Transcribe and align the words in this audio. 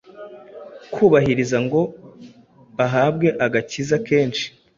kubahiriza 0.93 1.57
ngo 1.65 1.81
bahabwe 2.77 3.27
agakiza 3.45 3.95
kenshi 4.07 4.45